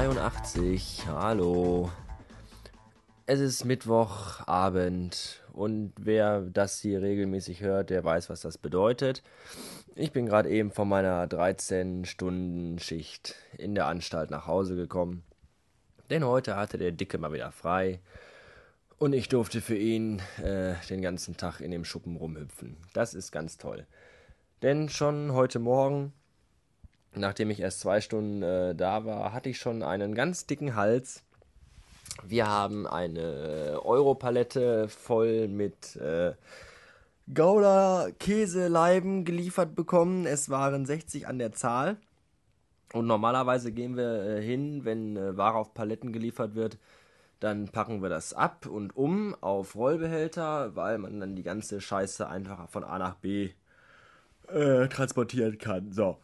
[0.00, 1.04] 83.
[1.08, 1.90] Hallo.
[3.26, 9.22] Es ist Mittwochabend und wer das hier regelmäßig hört, der weiß, was das bedeutet.
[9.94, 15.22] Ich bin gerade eben von meiner 13-Stunden-Schicht in der Anstalt nach Hause gekommen.
[16.08, 18.00] Denn heute hatte der Dicke mal wieder frei.
[18.96, 22.78] Und ich durfte für ihn äh, den ganzen Tag in dem Schuppen rumhüpfen.
[22.94, 23.86] Das ist ganz toll.
[24.62, 26.14] Denn schon heute Morgen
[27.14, 31.22] nachdem ich erst zwei Stunden äh, da war, hatte ich schon einen ganz dicken Hals.
[32.22, 36.32] Wir haben eine Europalette voll mit äh,
[37.32, 40.26] Gouda-Käseleiben geliefert bekommen.
[40.26, 41.96] Es waren 60 an der Zahl.
[42.92, 46.78] Und normalerweise gehen wir äh, hin, wenn äh, Ware auf Paletten geliefert wird,
[47.38, 52.28] dann packen wir das ab und um auf Rollbehälter, weil man dann die ganze Scheiße
[52.28, 53.50] einfach von A nach B
[54.48, 55.92] äh, transportieren kann.
[55.92, 56.18] So.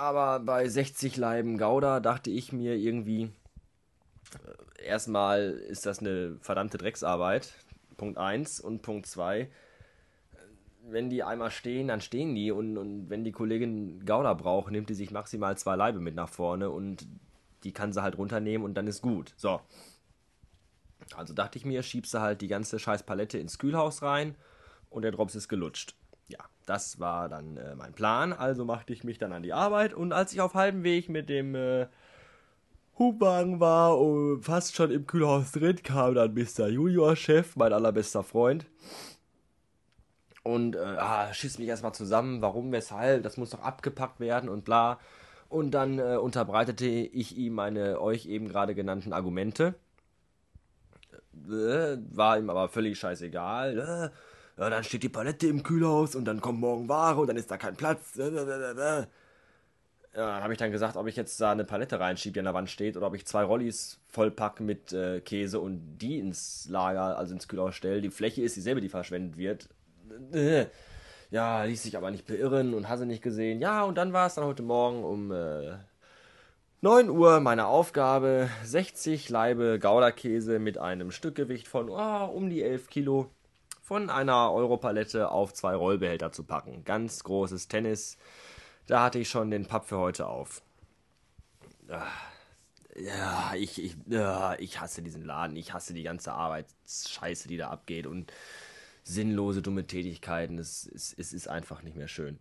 [0.00, 3.24] Aber bei 60 Leiben Gouda dachte ich mir irgendwie,
[4.32, 7.52] äh, erstmal ist das eine verdammte Drecksarbeit.
[7.98, 9.50] Punkt 1 und Punkt 2
[10.88, 14.88] wenn die einmal stehen, dann stehen die und, und wenn die Kollegin Gouda braucht, nimmt
[14.88, 17.06] die sich maximal zwei Leibe mit nach vorne und
[17.62, 19.34] die kann sie halt runternehmen und dann ist gut.
[19.36, 19.60] So.
[21.14, 24.34] Also dachte ich mir, schiebst du halt die ganze scheiß Palette ins Kühlhaus rein
[24.88, 25.99] und der Drops ist gelutscht
[26.30, 28.32] ja, das war dann äh, mein Plan.
[28.32, 31.28] Also machte ich mich dann an die Arbeit und als ich auf halbem Weg mit
[31.28, 31.86] dem äh,
[32.98, 36.68] Hubwagen war und fast schon im Kühlhaus drin, kam dann Mr.
[36.68, 38.66] Junior-Chef, mein allerbester Freund.
[40.42, 44.64] Und äh, ah, schiss mich erstmal zusammen, warum, weshalb, das muss doch abgepackt werden und
[44.64, 44.98] bla.
[45.48, 49.74] Und dann äh, unterbreitete ich ihm meine euch eben gerade genannten Argumente.
[51.48, 54.10] Äh, war ihm aber völlig scheißegal.
[54.12, 54.16] Äh,
[54.60, 57.50] ja, dann steht die Palette im Kühlhaus und dann kommt morgen Ware und dann ist
[57.50, 58.16] da kein Platz.
[58.16, 59.06] Ja,
[60.42, 62.68] habe ich dann gesagt, ob ich jetzt da eine Palette reinschiebe, die an der Wand
[62.68, 67.32] steht, oder ob ich zwei Rollis vollpacke mit äh, Käse und die ins Lager, also
[67.32, 68.02] ins Kühlhaus stelle.
[68.02, 69.68] Die Fläche ist dieselbe, die verschwendet wird.
[71.30, 73.60] Ja, ließ sich aber nicht beirren und hasse nicht gesehen.
[73.60, 75.76] Ja, und dann war es dann heute Morgen um äh,
[76.82, 82.90] 9 Uhr meine Aufgabe, 60 Laibe Gouda-Käse mit einem Stückgewicht von oh, um die 11
[82.90, 83.30] Kilo
[83.90, 86.84] von einer Europalette auf zwei Rollbehälter zu packen.
[86.84, 88.18] Ganz großes Tennis.
[88.86, 90.62] Da hatte ich schon den Papp für heute auf.
[91.88, 92.06] Ah,
[92.94, 93.96] ja, ich, ich,
[94.58, 95.56] ich hasse diesen Laden.
[95.56, 98.32] Ich hasse die ganze Arbeitsscheiße, die da abgeht und
[99.02, 100.58] sinnlose, dumme Tätigkeiten.
[100.58, 102.38] Es, es, es ist einfach nicht mehr schön.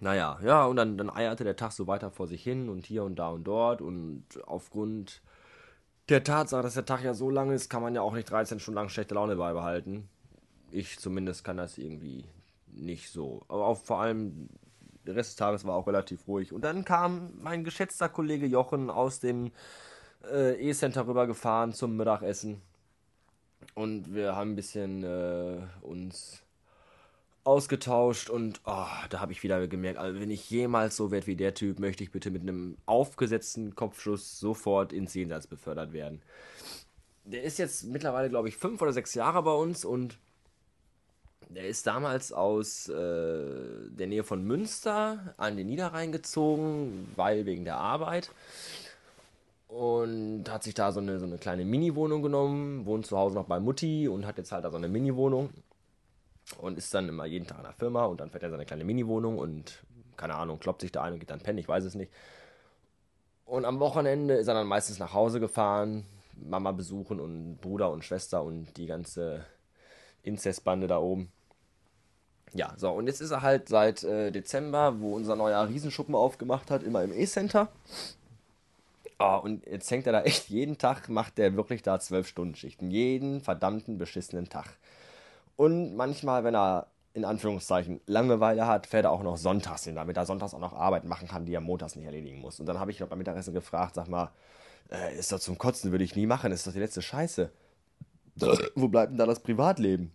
[0.00, 3.04] Naja, ja, und dann, dann eierte der Tag so weiter vor sich hin und hier
[3.04, 5.20] und da und dort und aufgrund
[6.08, 8.60] der Tatsache, dass der Tag ja so lang ist, kann man ja auch nicht 13
[8.60, 10.08] Stunden lang schlechte Laune beibehalten.
[10.70, 12.24] Ich zumindest kann das irgendwie
[12.66, 13.42] nicht so.
[13.48, 14.48] Aber auch vor allem
[15.06, 16.52] der Rest des Tages war auch relativ ruhig.
[16.52, 19.52] Und dann kam mein geschätzter Kollege Jochen aus dem
[20.30, 22.62] äh, E-Center rübergefahren zum Mittagessen.
[23.74, 26.42] Und wir haben ein bisschen äh, uns
[27.44, 31.36] ausgetauscht und oh, da habe ich wieder gemerkt, also wenn ich jemals so werde wie
[31.36, 36.22] der Typ, möchte ich bitte mit einem aufgesetzten Kopfschuss sofort ins Jenseits befördert werden.
[37.24, 40.18] Der ist jetzt mittlerweile, glaube ich, fünf oder sechs Jahre bei uns und
[41.48, 47.64] der ist damals aus äh, der Nähe von Münster an den Niederrhein gezogen, weil wegen
[47.64, 48.30] der Arbeit.
[49.68, 53.46] Und hat sich da so eine, so eine kleine Mini-Wohnung genommen, wohnt zu Hause noch
[53.46, 55.50] bei Mutti und hat jetzt halt da so eine Mini-Wohnung
[56.58, 58.84] und ist dann immer jeden Tag in der Firma und dann fährt er seine kleine
[58.84, 59.82] Mini-Wohnung und
[60.16, 62.12] keine Ahnung, kloppt sich da ein und geht dann pennen, ich weiß es nicht.
[63.44, 66.04] Und am Wochenende ist er dann meistens nach Hause gefahren,
[66.36, 69.44] Mama besuchen und Bruder und Schwester und die ganze
[70.22, 71.30] Inzestbande da oben.
[72.54, 76.70] Ja, so, und jetzt ist er halt seit äh, Dezember, wo unser neuer Riesenschuppen aufgemacht
[76.70, 77.68] hat, immer im E-Center.
[79.18, 82.54] Oh, und jetzt hängt er da echt jeden Tag, macht der wirklich da zwölf Stunden
[82.54, 82.90] Schichten.
[82.90, 84.76] Jeden verdammten beschissenen Tag.
[85.56, 90.16] Und manchmal, wenn er in Anführungszeichen Langeweile hat, fährt er auch noch sonntags hin, damit
[90.16, 92.58] er sonntags auch noch Arbeit machen kann, die er montags nicht erledigen muss.
[92.58, 94.30] Und dann habe ich noch beim Mittagessen gefragt, sag mal,
[94.90, 97.50] äh, ist das zum Kotzen, würde ich nie machen, ist das die letzte Scheiße.
[98.74, 100.14] Wo bleibt denn da das Privatleben?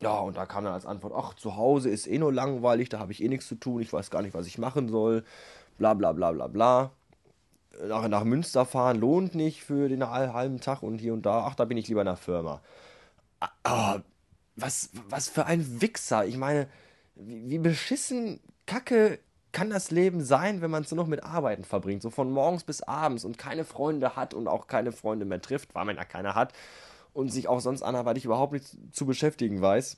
[0.00, 2.98] Ja, und da kam dann als Antwort, ach, zu Hause ist eh nur langweilig, da
[2.98, 5.24] habe ich eh nichts zu tun, ich weiß gar nicht, was ich machen soll,
[5.78, 6.90] bla bla bla bla bla.
[7.88, 11.54] Nach, nach Münster fahren lohnt nicht für den halben Tag und hier und da, ach,
[11.54, 12.60] da bin ich lieber in der Firma.
[13.40, 14.00] Ah, ah
[14.56, 16.26] was, was für ein Wichser.
[16.26, 16.68] Ich meine,
[17.14, 19.18] wie, wie beschissen kacke
[19.52, 22.64] kann das Leben sein, wenn man es nur noch mit Arbeiten verbringt, so von morgens
[22.64, 26.04] bis abends und keine Freunde hat und auch keine Freunde mehr trifft, weil man ja
[26.04, 26.52] keine hat
[27.14, 29.96] und sich auch sonst anderweitig überhaupt nicht zu beschäftigen weiß,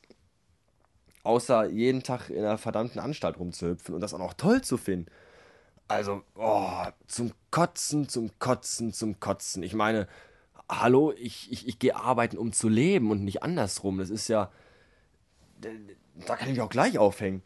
[1.25, 5.11] außer jeden Tag in einer verdammten Anstalt rumzuhüpfen und das auch noch toll zu finden.
[5.89, 9.63] Also, oh, zum Kotzen, zum Kotzen, zum Kotzen.
[9.63, 10.07] Ich meine,
[10.69, 13.99] hallo, ich, ich, ich gehe arbeiten, um zu leben und nicht andersrum.
[13.99, 14.51] Das ist ja.
[15.61, 17.43] Da kann ich mich auch gleich aufhängen.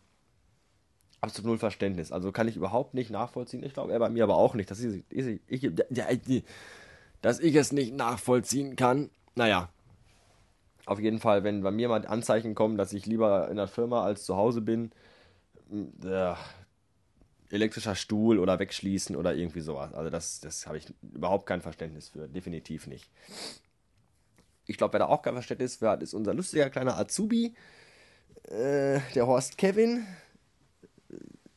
[1.21, 2.11] Absolut null Verständnis.
[2.11, 3.63] Also kann ich überhaupt nicht nachvollziehen.
[3.63, 4.71] Ich glaube, er bei mir aber auch nicht.
[4.71, 5.73] Dass ich, ich, ich,
[7.23, 9.11] dass ich es nicht nachvollziehen kann.
[9.35, 9.69] Naja.
[10.85, 14.03] Auf jeden Fall, wenn bei mir mal Anzeichen kommen, dass ich lieber in der Firma
[14.03, 14.91] als zu Hause bin,
[16.05, 16.35] äh,
[17.53, 19.93] elektrischer Stuhl oder wegschließen oder irgendwie sowas.
[19.93, 22.27] Also das, das habe ich überhaupt kein Verständnis für.
[22.27, 23.11] Definitiv nicht.
[24.67, 27.55] Ich glaube, wer da auch kein Verständnis für hat, ist unser lustiger kleiner Azubi,
[28.45, 30.07] äh, der Horst Kevin.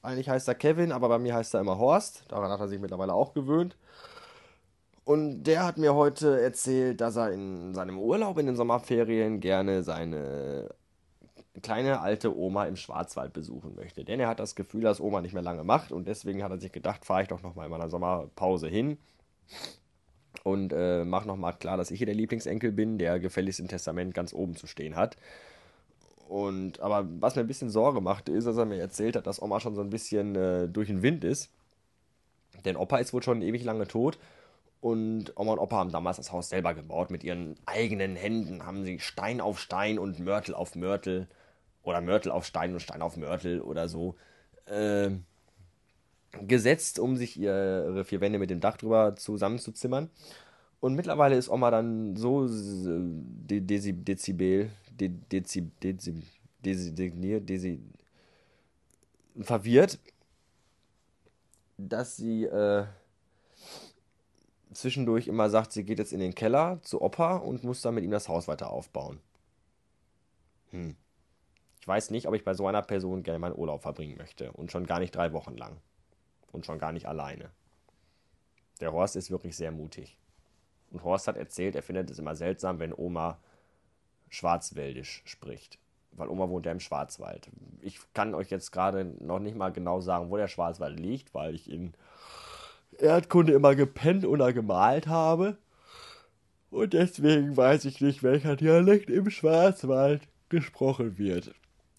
[0.01, 2.25] Eigentlich heißt er Kevin, aber bei mir heißt er immer Horst.
[2.27, 3.77] Daran hat er sich mittlerweile auch gewöhnt.
[5.05, 9.83] Und der hat mir heute erzählt, dass er in seinem Urlaub in den Sommerferien gerne
[9.83, 10.73] seine
[11.61, 14.03] kleine alte Oma im Schwarzwald besuchen möchte.
[14.03, 16.59] Denn er hat das Gefühl, dass Oma nicht mehr lange macht und deswegen hat er
[16.59, 18.97] sich gedacht, fahre ich doch nochmal in meiner Sommerpause hin
[20.43, 24.13] und äh, mach nochmal klar, dass ich hier der Lieblingsenkel bin, der gefälligst im Testament
[24.13, 25.17] ganz oben zu stehen hat.
[26.27, 29.41] Und aber was mir ein bisschen Sorge macht, ist, dass er mir erzählt hat, dass
[29.41, 31.51] Oma schon so ein bisschen äh, durch den Wind ist.
[32.63, 34.17] Denn Opa ist wohl schon ewig lange tot.
[34.81, 37.09] Und Oma und Opa haben damals das Haus selber gebaut.
[37.09, 41.27] Mit ihren eigenen Händen haben sie Stein auf Stein und Mörtel auf Mörtel
[41.85, 44.15] oder Mörtel auf Stein und Stein auf Mörtel oder so
[44.65, 45.11] äh,
[46.41, 50.09] gesetzt, um sich ihre vier Wände mit dem Dach drüber zusammenzuzimmern.
[50.79, 56.21] Und mittlerweile ist Oma dann so de Dezi Dezibel, de Dezi Dezi
[56.63, 57.79] Dezi Dezi
[59.41, 59.99] verwirrt,
[61.77, 62.85] dass sie äh,
[64.73, 68.03] zwischendurch immer sagt, sie geht jetzt in den Keller zu Opa und muss dann mit
[68.03, 69.19] ihm das Haus weiter aufbauen.
[70.71, 70.95] Hm.
[71.85, 74.51] Ich weiß nicht, ob ich bei so einer Person gerne meinen Urlaub verbringen möchte.
[74.53, 75.77] Und schon gar nicht drei Wochen lang.
[76.51, 77.51] Und schon gar nicht alleine.
[78.81, 80.17] Der Horst ist wirklich sehr mutig.
[80.89, 83.37] Und Horst hat erzählt, er findet es immer seltsam, wenn Oma
[84.29, 85.77] schwarzwäldisch spricht.
[86.13, 87.51] Weil Oma wohnt ja im Schwarzwald.
[87.81, 91.53] Ich kann euch jetzt gerade noch nicht mal genau sagen, wo der Schwarzwald liegt, weil
[91.53, 91.93] ich in
[92.97, 95.55] Erdkunde immer gepennt oder gemalt habe.
[96.71, 101.53] Und deswegen weiß ich nicht, welcher Dialekt im Schwarzwald gesprochen wird.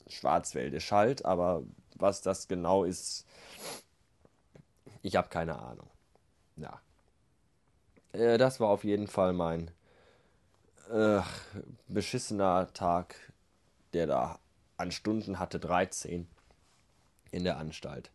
[0.07, 1.63] Schwarzwäldisch halt, aber
[1.97, 3.27] was das genau ist,
[5.03, 5.89] ich habe keine Ahnung.
[6.57, 6.81] Ja.
[8.13, 9.71] Äh, das war auf jeden Fall mein
[10.91, 11.21] äh,
[11.89, 13.33] beschissener Tag,
[13.93, 14.39] der da
[14.77, 16.29] an Stunden hatte 13
[17.31, 18.11] in der Anstalt.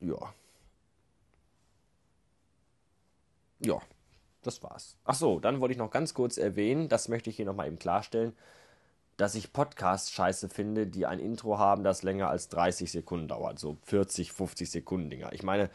[0.00, 0.34] Ja.
[3.60, 3.80] Ja,
[4.42, 4.96] das war's.
[5.04, 7.78] Ach so, dann wollte ich noch ganz kurz erwähnen, das möchte ich hier nochmal eben
[7.78, 8.36] klarstellen
[9.18, 13.58] dass ich Podcasts scheiße finde, die ein Intro haben, das länger als 30 Sekunden dauert.
[13.58, 15.32] So 40, 50 Sekunden Dinger.
[15.32, 15.70] Ich meine,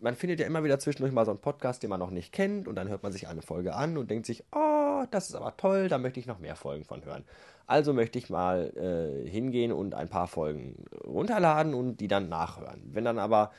[0.00, 2.68] man findet ja immer wieder zwischendurch mal so einen Podcast, den man noch nicht kennt
[2.68, 5.56] und dann hört man sich eine Folge an und denkt sich, oh, das ist aber
[5.56, 7.24] toll, da möchte ich noch mehr Folgen von hören.
[7.66, 12.82] Also möchte ich mal äh, hingehen und ein paar Folgen runterladen und die dann nachhören.
[12.92, 13.52] Wenn dann aber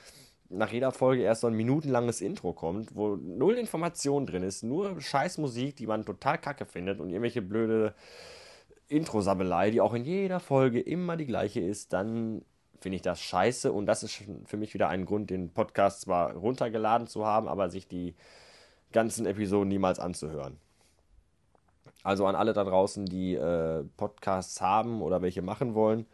[0.50, 5.02] nach jeder Folge erst so ein minutenlanges Intro kommt, wo null Information drin ist, nur
[5.02, 7.96] scheiß Musik, die man total kacke findet und irgendwelche blöde
[8.94, 12.44] Intro-Sabbelei, die auch in jeder Folge immer die gleiche ist, dann
[12.80, 13.72] finde ich das scheiße.
[13.72, 17.70] Und das ist für mich wieder ein Grund, den Podcast zwar runtergeladen zu haben, aber
[17.70, 18.16] sich die
[18.92, 20.58] ganzen Episoden niemals anzuhören.
[22.04, 26.06] Also an alle da draußen, die äh, Podcasts haben oder welche machen wollen.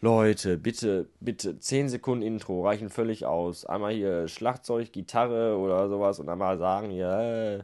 [0.00, 3.64] Leute, bitte, bitte, 10 Sekunden Intro reichen völlig aus.
[3.64, 7.60] Einmal hier Schlagzeug, Gitarre oder sowas und einmal sagen, ja,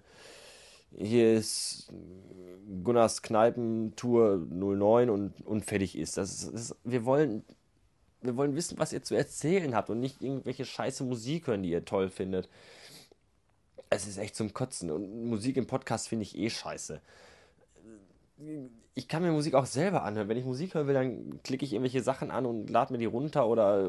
[0.97, 1.93] hier ist
[2.85, 6.17] Gunnars Kneipentour 09 und, und fertig ist.
[6.17, 7.45] Das ist, das ist, wir wollen
[8.23, 11.71] wir wollen wissen, was ihr zu erzählen habt und nicht irgendwelche scheiße Musik hören, die
[11.71, 12.49] ihr toll findet.
[13.89, 17.01] Es ist echt zum Kotzen und Musik im Podcast finde ich eh scheiße.
[18.95, 20.29] Ich kann mir Musik auch selber anhören.
[20.29, 23.07] Wenn ich Musik hören will, dann klicke ich irgendwelche Sachen an und lade mir die
[23.07, 23.89] runter oder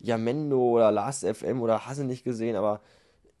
[0.00, 2.80] Yamendo oder Last FM oder Hasse nicht gesehen, aber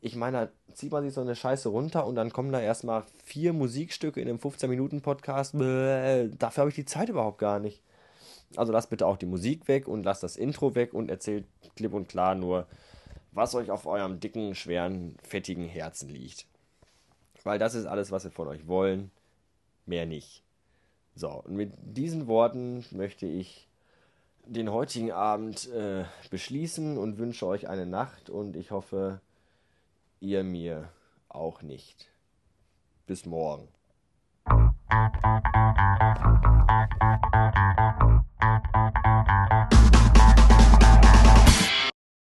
[0.00, 3.04] ich meine, da zieht man sich so eine Scheiße runter und dann kommen da erstmal
[3.24, 5.54] vier Musikstücke in einem 15-Minuten-Podcast.
[5.54, 7.82] Dafür habe ich die Zeit überhaupt gar nicht.
[8.56, 11.92] Also lasst bitte auch die Musik weg und lasst das Intro weg und erzählt klipp
[11.92, 12.66] und klar nur,
[13.32, 16.46] was euch auf eurem dicken, schweren, fettigen Herzen liegt.
[17.44, 19.10] Weil das ist alles, was wir von euch wollen.
[19.86, 20.42] Mehr nicht.
[21.14, 23.68] So, und mit diesen Worten möchte ich
[24.46, 29.20] den heutigen Abend äh, beschließen und wünsche euch eine Nacht und ich hoffe,
[30.20, 30.92] ihr mir
[31.28, 32.12] auch nicht.
[33.06, 33.68] Bis morgen.